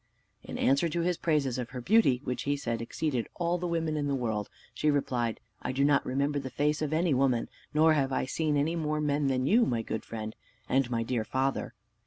[0.43, 3.95] In answer to his praises of her beauty, which he said exceeded all the women
[3.95, 7.93] in the world, she replied, "I do not remember the face of any woman, nor
[7.93, 10.35] have I seen any more men than you, my good friend,
[10.67, 11.75] and my dear father.